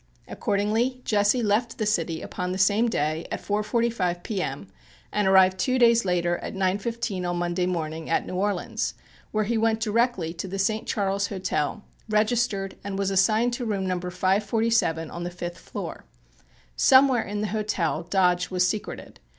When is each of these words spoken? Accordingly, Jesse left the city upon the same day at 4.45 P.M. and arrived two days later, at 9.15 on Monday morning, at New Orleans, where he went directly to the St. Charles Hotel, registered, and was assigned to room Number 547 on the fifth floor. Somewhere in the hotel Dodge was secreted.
Accordingly, 0.27 0.99
Jesse 1.05 1.43
left 1.43 1.77
the 1.77 1.85
city 1.85 2.23
upon 2.23 2.51
the 2.51 2.57
same 2.57 2.89
day 2.89 3.27
at 3.31 3.39
4.45 3.39 4.23
P.M. 4.23 4.65
and 5.11 5.27
arrived 5.27 5.59
two 5.59 5.77
days 5.77 6.05
later, 6.05 6.39
at 6.39 6.55
9.15 6.55 7.29
on 7.29 7.37
Monday 7.37 7.67
morning, 7.67 8.09
at 8.09 8.25
New 8.25 8.33
Orleans, 8.33 8.95
where 9.29 9.43
he 9.43 9.59
went 9.59 9.79
directly 9.79 10.33
to 10.33 10.47
the 10.47 10.57
St. 10.57 10.87
Charles 10.87 11.27
Hotel, 11.27 11.83
registered, 12.09 12.77
and 12.83 12.97
was 12.97 13.11
assigned 13.11 13.53
to 13.53 13.63
room 13.63 13.85
Number 13.85 14.09
547 14.09 15.11
on 15.11 15.23
the 15.23 15.29
fifth 15.29 15.59
floor. 15.59 16.05
Somewhere 16.75 17.21
in 17.21 17.41
the 17.41 17.47
hotel 17.53 18.01
Dodge 18.01 18.49
was 18.49 18.67
secreted. 18.67 19.19